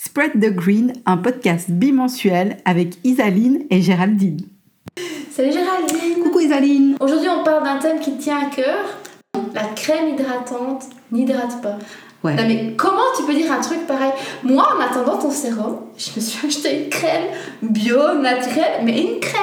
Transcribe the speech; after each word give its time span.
Spread 0.00 0.40
the 0.40 0.54
Green, 0.54 0.92
un 1.06 1.16
podcast 1.16 1.72
bimensuel 1.72 2.58
avec 2.64 2.98
Isaline 3.02 3.64
et 3.68 3.82
Géraldine. 3.82 4.42
Salut 5.32 5.50
Géraldine 5.50 6.22
Coucou 6.22 6.38
Isaline 6.38 6.96
Aujourd'hui 7.00 7.28
on 7.28 7.42
parle 7.42 7.64
d'un 7.64 7.78
thème 7.78 7.98
qui 7.98 8.12
te 8.12 8.22
tient 8.22 8.38
à 8.38 8.44
cœur. 8.44 8.78
La 9.52 9.64
crème 9.74 10.14
hydratante 10.14 10.84
n'hydrate 11.10 11.60
pas. 11.60 11.78
Ouais. 12.22 12.36
Non 12.36 12.44
mais 12.46 12.74
comment 12.76 13.10
tu 13.16 13.24
peux 13.24 13.34
dire 13.34 13.50
un 13.50 13.60
truc 13.60 13.88
pareil? 13.88 14.12
Moi 14.44 14.64
en 14.72 14.80
attendant 14.80 15.18
ton 15.18 15.32
sérum, 15.32 15.78
je 15.96 16.10
me 16.14 16.20
suis 16.20 16.46
acheté 16.46 16.84
une 16.84 16.90
crème 16.90 17.24
bio, 17.62 18.14
naturelle, 18.22 18.84
mais 18.84 19.02
une 19.02 19.18
crème 19.18 19.42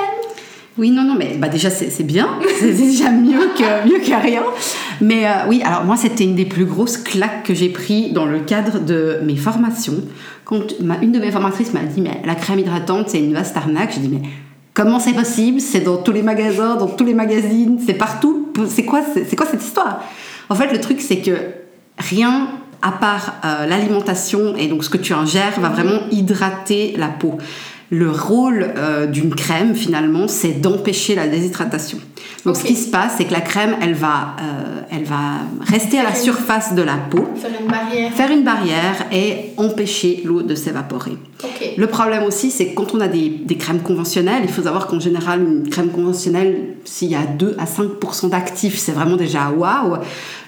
Oui, 0.77 0.89
non, 0.89 1.03
non, 1.03 1.15
mais 1.15 1.35
bah 1.37 1.49
déjà 1.49 1.69
c'est 1.69 1.89
c'est 1.89 2.03
bien, 2.03 2.29
c'est 2.59 2.71
déjà 2.71 3.11
mieux 3.11 3.49
que, 3.57 3.89
mieux 3.89 3.99
que 3.99 4.21
rien. 4.21 4.43
Mais 5.01 5.25
euh, 5.25 5.47
oui, 5.47 5.61
alors 5.63 5.83
moi 5.83 5.97
c'était 5.97 6.23
une 6.23 6.35
des 6.35 6.45
plus 6.45 6.65
grosses 6.65 6.97
claques 6.97 7.43
que 7.43 7.53
j'ai 7.53 7.69
pris 7.69 8.11
dans 8.11 8.25
le 8.25 8.39
cadre 8.39 8.79
de 8.79 9.19
mes 9.23 9.35
formations. 9.35 10.03
Quand 10.43 10.79
ma- 10.81 10.99
une 11.01 11.11
de 11.11 11.19
mes 11.19 11.31
formatrices 11.31 11.73
m'a 11.73 11.83
dit, 11.83 12.01
mais 12.01 12.21
la 12.25 12.35
crème 12.35 12.59
hydratante 12.59 13.09
c'est 13.09 13.19
une 13.19 13.33
vaste 13.33 13.57
arnaque, 13.57 13.91
j'ai 13.93 14.01
dit, 14.01 14.09
mais 14.09 14.27
comment 14.73 14.99
c'est 14.99 15.13
possible? 15.13 15.59
C'est 15.61 15.81
dans 15.81 15.97
tous 15.97 16.11
les 16.11 16.21
magasins, 16.23 16.75
dans 16.75 16.87
tous 16.87 17.05
les 17.05 17.13
magazines, 17.13 17.79
c'est 17.85 17.93
partout. 17.93 18.49
C'est 18.67 18.85
quoi, 18.85 19.01
c'est 19.13 19.35
quoi 19.35 19.45
cette 19.45 19.63
histoire? 19.63 20.03
En 20.49 20.55
fait, 20.55 20.71
le 20.71 20.79
truc 20.79 21.01
c'est 21.01 21.17
que 21.17 21.35
rien 21.97 22.49
à 22.81 22.91
part 22.91 23.35
euh, 23.43 23.65
l'alimentation 23.65 24.55
et 24.55 24.67
donc 24.67 24.83
ce 24.83 24.89
que 24.89 24.97
tu 24.97 25.13
ingères 25.13 25.59
va 25.59 25.69
vraiment 25.69 26.01
hydrater 26.11 26.93
la 26.97 27.07
peau. 27.07 27.37
Le 27.89 28.11
rôle 28.11 28.73
euh, 28.77 29.07
d'une 29.07 29.33
crème 29.33 29.75
finalement 29.75 30.27
c'est 30.27 30.59
d'empêcher 30.61 31.15
la 31.15 31.27
déshydratation. 31.27 31.99
Donc 32.45 32.57
ce 32.57 32.63
qui 32.63 32.75
se 32.75 32.89
passe 32.89 33.13
c'est 33.17 33.25
que 33.25 33.33
la 33.33 33.41
crème 33.41 33.75
elle 33.81 33.93
va, 33.93 34.35
euh, 34.39 34.64
elle 34.95 35.03
va 35.03 35.41
rester 35.61 35.99
à 35.99 36.03
la 36.03 36.15
surface 36.15 36.73
de 36.73 36.81
la 36.81 36.95
peau, 36.95 37.27
Faire 37.35 37.51
une 37.59 37.67
barrière. 37.67 38.11
faire 38.13 38.31
une 38.31 38.43
barrière 38.43 39.05
et 39.11 39.51
empêcher 39.57 40.21
l'eau 40.25 40.41
de 40.41 40.55
s'évaporer. 40.55 41.17
Le 41.77 41.87
problème 41.87 42.23
aussi, 42.23 42.51
c'est 42.51 42.67
que 42.67 42.75
quand 42.75 42.93
on 42.93 42.99
a 42.99 43.07
des, 43.07 43.29
des 43.29 43.57
crèmes 43.57 43.81
conventionnelles, 43.81 44.43
il 44.43 44.49
faut 44.49 44.63
savoir 44.63 44.87
qu'en 44.87 44.99
général, 44.99 45.41
une 45.41 45.69
crème 45.69 45.89
conventionnelle, 45.89 46.75
s'il 46.85 47.09
y 47.09 47.15
a 47.15 47.25
2 47.25 47.57
à 47.59 47.65
5% 47.65 48.29
d'actifs, 48.29 48.77
c'est 48.77 48.91
vraiment 48.91 49.15
déjà 49.15 49.49
waouh. 49.49 49.97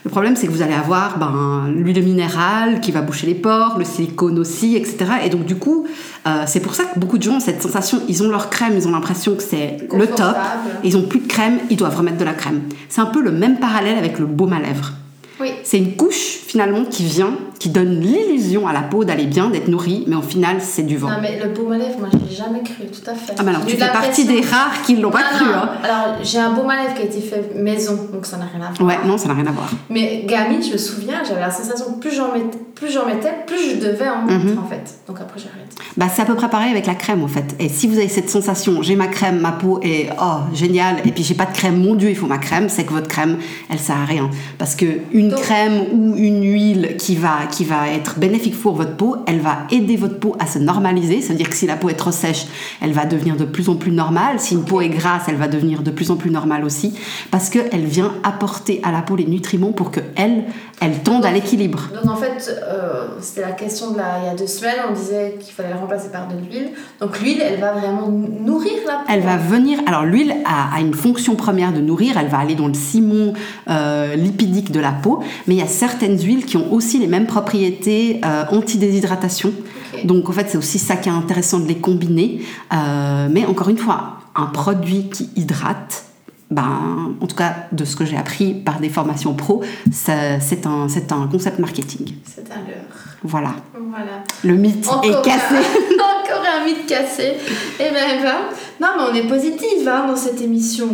Le 0.03 0.09
problème, 0.09 0.35
c'est 0.35 0.47
que 0.47 0.51
vous 0.51 0.61
allez 0.61 0.73
avoir 0.73 1.17
ben, 1.17 1.69
l'huile 1.75 2.01
minérale 2.03 2.79
qui 2.79 2.91
va 2.91 3.01
boucher 3.01 3.27
les 3.27 3.35
pores, 3.35 3.77
le 3.77 3.83
silicone 3.83 4.39
aussi, 4.39 4.75
etc. 4.75 4.97
Et 5.25 5.29
donc, 5.29 5.45
du 5.45 5.55
coup, 5.55 5.85
euh, 6.25 6.43
c'est 6.45 6.61
pour 6.61 6.75
ça 6.75 6.85
que 6.85 6.99
beaucoup 6.99 7.17
de 7.17 7.23
gens 7.23 7.35
ont 7.35 7.39
cette 7.39 7.61
sensation, 7.61 8.01
ils 8.07 8.23
ont 8.23 8.29
leur 8.29 8.49
crème, 8.49 8.73
ils 8.75 8.87
ont 8.87 8.91
l'impression 8.91 9.35
que 9.35 9.43
c'est 9.43 9.77
le 9.93 10.07
top. 10.07 10.35
Ils 10.83 10.95
ont 10.95 11.03
plus 11.03 11.19
de 11.19 11.27
crème, 11.27 11.59
ils 11.69 11.77
doivent 11.77 11.97
remettre 11.97 12.17
de 12.17 12.25
la 12.25 12.33
crème. 12.33 12.61
C'est 12.89 13.01
un 13.01 13.07
peu 13.07 13.21
le 13.21 13.31
même 13.31 13.59
parallèle 13.59 13.97
avec 13.97 14.19
le 14.19 14.25
baume 14.25 14.53
à 14.53 14.59
lèvres. 14.59 14.93
Oui. 15.39 15.49
C'est 15.63 15.77
une 15.77 15.95
couche 15.95 16.39
finalement 16.47 16.83
qui 16.85 17.03
vient, 17.03 17.33
qui 17.59 17.69
donne 17.69 17.99
l'illusion 18.01 18.67
à 18.67 18.73
la 18.73 18.81
peau 18.81 19.03
d'aller 19.03 19.25
bien, 19.25 19.49
d'être 19.49 19.67
nourrie, 19.67 20.03
mais 20.07 20.15
au 20.15 20.21
final, 20.21 20.57
c'est 20.61 20.83
du 20.83 20.97
vent. 20.97 21.09
Non 21.09 21.17
mais 21.21 21.39
le 21.41 21.49
baume 21.49 21.71
à 21.71 21.77
lèvres, 21.77 21.99
moi 21.99 22.09
je 22.13 22.17
l'ai 22.29 22.35
jamais 22.35 22.61
cru, 22.61 22.85
tout 22.85 23.09
à 23.09 23.15
fait. 23.15 23.33
Ah 23.37 23.43
bah 23.43 23.49
alors 23.51 23.65
tu 23.65 23.75
fais 23.75 23.87
partie 23.91 24.25
des 24.25 24.41
rares 24.41 24.81
qui 24.85 24.95
l'ont 24.97 25.09
pas 25.11 25.19
Non, 25.21 25.37
cru. 25.37 25.45
non. 25.45 25.51
Hein. 25.53 25.69
Alors 25.83 26.15
j'ai 26.23 26.37
un 26.39 26.51
baume 26.51 26.69
à 26.69 26.75
lèvres 26.83 26.93
qui 26.95 27.01
a 27.01 27.05
été 27.05 27.19
fait 27.21 27.53
maison, 27.55 27.97
donc 28.13 28.25
ça 28.25 28.37
n'a 28.37 28.45
rien 28.45 28.65
à 28.67 28.71
voir. 28.73 28.87
Ouais, 28.87 29.07
non, 29.07 29.17
ça 29.17 29.27
n'a 29.27 29.33
rien 29.33 29.47
à 29.47 29.51
voir. 29.51 29.69
Mais 29.89 30.23
gamine, 30.27 30.61
je 30.63 30.73
me 30.73 30.77
souviens, 30.77 31.23
j'avais 31.27 31.41
la 31.41 31.51
sensation 31.51 31.93
que 31.93 31.99
plus 32.07 32.15
j'en 32.15 32.31
mettais, 32.33 32.57
plus 32.75 32.95
mettais, 33.07 33.33
plus 33.47 33.71
je 33.71 33.75
devais 33.77 34.07
en 34.09 34.23
mettre 34.23 34.45
Mhm. 34.45 34.59
en 34.63 34.67
fait. 34.67 34.95
Donc 35.07 35.19
après 35.19 35.39
j'arrête. 35.39 35.55
Bah, 35.97 36.05
c'est 36.13 36.21
à 36.21 36.25
peu 36.25 36.35
près 36.35 36.49
pareil 36.49 36.71
avec 36.71 36.85
la 36.85 36.95
crème 36.95 37.23
en 37.23 37.27
fait. 37.27 37.55
Et 37.59 37.69
si 37.69 37.87
vous 37.87 37.97
avez 37.97 38.07
cette 38.07 38.29
sensation, 38.29 38.81
j'ai 38.83 38.95
ma 38.95 39.07
crème, 39.07 39.39
ma 39.39 39.51
peau 39.51 39.79
est 39.81 40.09
oh 40.21 40.41
génial, 40.53 40.97
et 41.05 41.11
puis 41.11 41.23
j'ai 41.23 41.33
pas 41.33 41.45
de 41.45 41.53
crème, 41.53 41.77
mon 41.81 41.95
dieu, 41.95 42.09
il 42.09 42.15
faut 42.15 42.27
ma 42.27 42.37
crème, 42.37 42.69
c'est 42.69 42.83
que 42.83 42.93
votre 42.93 43.07
crème, 43.07 43.37
elle 43.71 43.79
sert 43.79 43.97
à 43.97 44.05
rien. 44.05 44.29
Parce 44.59 44.75
que 44.75 44.85
une 45.11 45.29
Donc- 45.29 45.41
crème 45.41 45.81
ou 45.93 46.15
une 46.15 46.43
huile 46.43 46.95
qui 46.97 47.15
va, 47.15 47.46
qui 47.49 47.65
va 47.65 47.89
être 47.89 48.19
bénéfique 48.19 48.59
pour 48.59 48.75
votre 48.75 48.95
peau, 48.95 49.17
elle 49.25 49.39
va 49.39 49.59
aider 49.71 49.95
votre 49.95 50.19
peau 50.19 50.35
à 50.39 50.47
se 50.47 50.59
normaliser. 50.59 51.21
Ça 51.21 51.29
veut 51.29 51.37
dire 51.37 51.49
que 51.49 51.55
si 51.55 51.67
la 51.67 51.75
peau 51.75 51.89
est 51.89 51.95
trop 51.95 52.11
sèche, 52.11 52.45
elle 52.81 52.93
va 52.93 53.05
devenir 53.05 53.35
de 53.35 53.45
plus 53.45 53.69
en 53.69 53.75
plus 53.75 53.91
normale. 53.91 54.39
Si 54.39 54.53
une 54.53 54.63
peau 54.63 54.81
est 54.81 54.89
grasse, 54.89 55.23
elle 55.27 55.35
va 55.35 55.47
devenir 55.47 55.81
de 55.81 55.91
plus 55.91 56.11
en 56.11 56.15
plus 56.15 56.31
normale 56.31 56.63
aussi. 56.63 56.93
Parce 57.31 57.49
qu'elle 57.49 57.85
vient 57.85 58.13
apporter 58.23 58.81
à 58.83 58.91
la 58.91 59.01
peau 59.01 59.15
les 59.15 59.25
nutriments 59.25 59.71
pour 59.71 59.91
que 59.91 59.99
elle, 60.15 60.43
elle 60.81 60.99
tende 60.99 61.25
à 61.25 61.31
l'équilibre. 61.31 61.89
Donc 61.93 62.11
en 62.11 62.15
fait, 62.15 62.51
euh, 62.63 63.07
c'était 63.21 63.41
la 63.41 63.51
question 63.51 63.91
de 63.91 63.97
la, 63.97 64.19
il 64.23 64.27
y 64.27 64.29
a 64.29 64.35
deux 64.35 64.47
semaines, 64.47 64.79
on 64.89 64.93
disait 64.93 65.37
qu'il 65.39 65.53
fallait 65.53 65.69
la 65.69 65.77
remplacer 65.77 66.09
par 66.09 66.27
de 66.27 66.35
l'huile. 66.35 66.69
Donc 66.99 67.19
l'huile, 67.19 67.41
elle 67.41 67.59
va 67.59 67.71
vraiment 67.71 68.07
nourrir 68.09 68.73
la 68.85 68.93
peau. 68.93 69.03
Elle 69.09 69.21
va 69.21 69.37
venir. 69.37 69.79
Alors 69.85 70.03
l'huile 70.03 70.35
a, 70.45 70.75
a 70.75 70.79
une 70.79 70.93
fonction 70.93 71.35
première 71.35 71.73
de 71.73 71.79
nourrir. 71.79 72.17
Elle 72.17 72.27
va 72.27 72.39
aller 72.39 72.55
dans 72.55 72.67
le 72.67 72.73
cimon 72.73 73.33
euh, 73.69 74.15
lipidique 74.15 74.71
de 74.71 74.79
la 74.79 74.91
peau, 74.91 75.21
mais 75.47 75.55
il 75.55 75.57
y 75.57 75.63
a 75.63 75.67
certaines 75.67 76.19
huiles 76.19 76.45
qui 76.45 76.57
ont 76.57 76.71
aussi 76.73 76.99
les 76.99 77.07
mêmes 77.07 77.25
propriétés 77.25 77.36
euh, 77.37 78.43
anti-déshydratation. 78.51 79.53
Donc 80.03 80.29
en 80.29 80.31
fait 80.31 80.47
c'est 80.49 80.57
aussi 80.57 80.79
ça 80.79 80.95
qui 80.95 81.09
est 81.09 81.11
intéressant 81.11 81.59
de 81.59 81.67
les 81.67 81.77
combiner. 81.77 82.41
Euh, 82.73 83.27
mais 83.31 83.45
encore 83.45 83.69
une 83.69 83.77
fois, 83.77 84.19
un 84.35 84.47
produit 84.47 85.09
qui 85.09 85.29
hydrate. 85.35 86.03
Ben, 86.49 87.13
en 87.19 87.27
tout 87.27 87.35
cas, 87.35 87.67
de 87.73 87.83
ce 87.83 87.97
que 87.97 88.05
j'ai 88.05 88.15
appris 88.15 88.53
par 88.53 88.79
des 88.79 88.87
formations 88.87 89.33
pro, 89.33 89.63
c'est 89.91 90.65
un, 90.65 90.87
un 90.87 91.27
concept 91.27 91.59
marketing. 91.59 92.13
C'est 92.23 92.49
un 92.53 92.59
leurre. 92.59 93.17
Voilà. 93.21 93.55
Voilà. 93.73 94.23
Le 94.45 94.53
mythe 94.53 94.87
Encore 94.87 95.03
est 95.03 95.25
cassé. 95.25 95.55
Un, 95.55 95.59
encore 96.31 96.45
un 96.61 96.65
mythe 96.65 96.85
cassé. 96.85 97.33
Eh 97.81 97.83
ben, 97.91 97.95
eh 98.17 98.23
ben. 98.23 98.35
Non, 98.79 98.87
mais 98.95 99.03
on 99.11 99.13
est 99.13 99.27
positive 99.27 99.89
hein, 99.89 100.05
dans 100.07 100.15
cette 100.15 100.39
émission. 100.39 100.87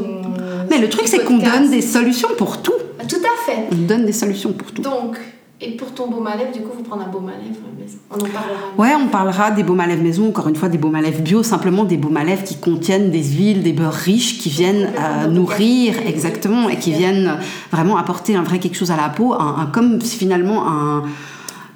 Mais 0.71 0.79
le 0.79 0.89
truc, 0.89 1.07
c'est 1.07 1.23
qu'on 1.23 1.37
donne 1.37 1.69
des 1.69 1.81
solutions 1.83 2.29
pour 2.35 2.63
tout. 2.63 2.73
Tout 3.07 3.17
à 3.17 3.45
fait. 3.45 3.67
On 3.71 3.75
donne 3.75 4.05
des 4.05 4.13
solutions 4.13 4.53
pour 4.53 4.71
tout. 4.71 4.81
Donc, 4.81 5.17
et 5.65 5.71
pour 5.77 5.93
ton 5.93 6.07
baume 6.09 6.27
à 6.27 6.35
lèvres, 6.35 6.51
du 6.51 6.59
coup, 6.61 6.71
vous 6.77 6.83
prendre 6.83 7.03
un 7.03 7.09
baume 7.09 7.29
à 7.29 7.31
lèvres 7.31 7.59
maison. 7.79 7.97
On 8.11 8.15
en 8.15 8.17
parlera. 8.19 8.53
Ouais, 8.77 8.93
on 9.01 9.07
parlera 9.07 9.51
des 9.51 9.63
baumes 9.63 9.79
à 9.79 9.87
lèvres 9.87 10.03
maison, 10.03 10.27
encore 10.29 10.47
une 10.47 10.55
fois 10.55 10.69
des 10.69 10.77
baumes 10.77 10.95
à 10.95 11.01
lèvres 11.01 11.21
bio, 11.21 11.43
simplement 11.43 11.83
des 11.83 11.97
baumes 11.97 12.17
à 12.17 12.23
lèvres 12.23 12.43
qui 12.43 12.57
contiennent 12.57 13.11
des 13.11 13.23
huiles, 13.23 13.63
des 13.63 13.73
beurres 13.73 13.93
riches, 13.93 14.39
qui 14.39 14.49
viennent 14.49 14.89
euh, 14.99 15.27
nourrir, 15.27 15.95
exactement, 16.07 16.69
et 16.69 16.77
qui 16.77 16.91
viennent 16.91 17.37
vraiment 17.71 17.97
apporter 17.97 18.35
un 18.35 18.43
vrai 18.43 18.59
quelque 18.59 18.75
chose 18.77 18.91
à 18.91 18.97
la 18.97 19.09
peau, 19.09 19.33
un, 19.33 19.55
un- 19.59 19.65
comme 19.67 20.01
finalement 20.01 20.67
un 20.67 21.03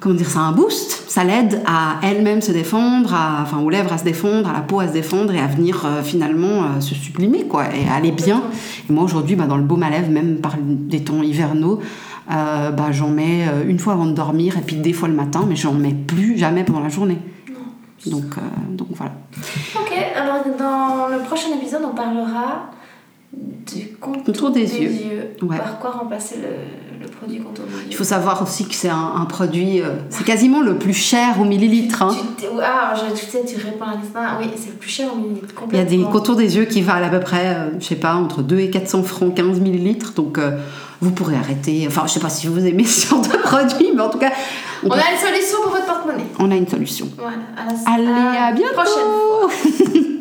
comment 0.00 0.14
dire 0.14 0.28
ça 0.30 0.38
un 0.38 0.52
boost 0.52 1.02
ça 1.08 1.24
l'aide 1.24 1.60
à 1.66 1.96
elle-même 2.04 2.40
se 2.40 2.52
défendre 2.52 3.12
à, 3.12 3.40
enfin 3.42 3.58
aux 3.58 3.68
lèvres 3.68 3.92
à 3.92 3.98
se 3.98 4.04
défendre 4.04 4.48
à 4.48 4.52
la 4.52 4.60
peau 4.60 4.78
à 4.78 4.86
se 4.86 4.92
défendre 4.92 5.34
et 5.34 5.40
à 5.40 5.48
venir 5.48 5.82
euh, 5.84 6.04
finalement 6.04 6.62
euh, 6.62 6.80
se 6.80 6.94
sublimer 6.94 7.46
quoi 7.48 7.64
et 7.74 7.88
à 7.88 7.94
aller 7.96 8.12
bien 8.12 8.44
et 8.88 8.92
moi 8.92 9.02
aujourd'hui 9.02 9.34
bah, 9.34 9.46
dans 9.48 9.56
le 9.56 9.64
baume 9.64 9.82
à 9.82 9.90
lèvres 9.90 10.08
même 10.12 10.36
par 10.36 10.54
des 10.62 11.02
temps 11.02 11.20
hivernaux 11.20 11.80
euh, 12.30 12.70
bah, 12.70 12.92
j'en 12.92 13.08
mets 13.08 13.46
euh, 13.48 13.64
une 13.66 13.78
fois 13.78 13.94
avant 13.94 14.06
de 14.06 14.12
dormir 14.12 14.56
et 14.58 14.60
puis 14.62 14.76
des 14.76 14.92
fois 14.92 15.08
le 15.08 15.14
matin 15.14 15.44
mais 15.48 15.56
j'en 15.56 15.72
mets 15.72 15.94
plus 15.94 16.36
jamais 16.36 16.64
pendant 16.64 16.80
la 16.80 16.88
journée 16.88 17.18
donc, 18.06 18.24
euh, 18.38 18.40
donc 18.70 18.88
voilà. 18.92 19.12
Ok, 19.74 19.92
alors 20.16 20.44
dans 20.56 21.08
le 21.08 21.22
prochain 21.24 21.48
épisode, 21.56 21.82
on 21.84 21.94
parlera 21.94 22.70
du 23.32 23.88
contour, 24.00 24.22
Contour 24.24 24.50
des 24.52 24.64
des 24.66 24.80
yeux. 24.82 24.90
yeux. 24.90 25.36
Ouais. 25.42 25.58
Par 25.58 25.78
quoi 25.80 25.90
remplacer 25.90 26.36
le, 26.36 26.48
le 27.00 27.06
produit 27.08 27.40
Il 27.88 27.94
faut 27.94 28.04
savoir 28.04 28.42
aussi 28.42 28.66
que 28.66 28.74
c'est 28.74 28.88
un, 28.88 29.12
un 29.16 29.24
produit, 29.24 29.80
euh, 29.80 29.90
c'est 30.10 30.24
quasiment 30.24 30.60
le 30.60 30.76
plus 30.76 30.92
cher 30.94 31.40
au 31.40 31.44
millilitre. 31.44 32.02
hein. 32.02 32.16
Tu, 32.38 32.46
ah, 32.62 32.94
je, 32.94 33.14
tu 33.18 33.26
sais, 33.26 33.44
tu 33.44 33.56
réponds 33.56 33.84
à 33.84 33.96
liste. 33.96 34.12
Ah, 34.14 34.38
oui, 34.40 34.46
c'est 34.56 34.70
le 34.70 34.76
plus 34.76 34.88
cher 34.90 35.08
au 35.12 35.16
millilitre. 35.16 35.54
Il 35.70 35.76
y 35.76 35.80
a 35.80 35.84
des 35.84 35.98
contours 36.02 36.36
des 36.36 36.56
yeux 36.56 36.64
qui 36.64 36.82
valent 36.82 37.06
à 37.06 37.10
peu 37.10 37.20
près, 37.20 37.54
euh, 37.54 37.70
je 37.80 37.84
sais 37.86 37.96
pas, 37.96 38.14
entre 38.14 38.42
2 38.42 38.58
et 38.60 38.70
400 38.70 39.02
francs 39.02 39.34
15 39.34 39.60
millilitres. 39.60 40.12
Donc 40.14 40.38
euh, 40.38 40.58
vous 41.00 41.10
pourrez 41.10 41.36
arrêter. 41.36 41.84
Enfin, 41.86 42.02
je 42.06 42.12
sais 42.12 42.20
pas 42.20 42.28
si 42.30 42.46
vous 42.48 42.64
aimez 42.66 42.84
ce 42.84 43.06
genre 43.08 43.20
de 43.22 43.28
produit, 43.28 43.90
mais 43.94 44.02
en 44.02 44.10
tout 44.10 44.18
cas, 44.18 44.32
on, 44.82 44.86
On 44.86 44.90
peut- 44.90 44.96
a 44.98 45.12
une 45.12 45.18
solution 45.18 45.58
pour 45.62 45.72
votre 45.72 45.86
porte-monnaie. 45.86 46.24
on 46.38 46.50
a 46.50 46.54
une 46.56 46.68
solution. 46.68 47.08
Voilà. 47.16 47.36
À 47.86 47.98
la, 47.98 48.10
Allez, 48.10 48.38
à 48.38 48.52
bientôt 48.52 48.74
prochaine 48.74 49.92
fois. 49.92 50.08